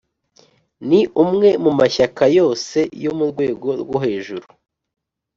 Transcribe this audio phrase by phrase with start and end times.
[0.87, 4.47] ni umwe mu mashyaka yose yo mu rwego rwo hejuru.